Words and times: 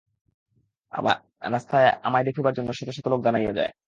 রাস্তায় 1.51 1.89
আমায় 2.03 2.25
দেখিবার 2.25 2.53
জন্য 2.53 2.69
শত 2.71 2.89
শত 2.89 3.05
লোক 3.07 3.19
দাঁড়াইয়া 3.23 3.53
যায়। 3.53 3.71